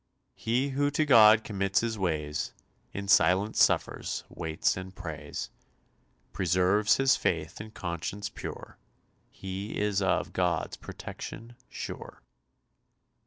[0.33, 2.55] "He who to God commits his ways,
[2.91, 5.51] In silence suffers, waits, and prays,
[6.33, 8.79] Preserves his faith and conscience pure,
[9.29, 12.23] He is of God's protection sure."